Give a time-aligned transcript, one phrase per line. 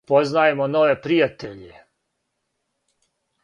[0.09, 1.69] Упознајемо нове пријатеље.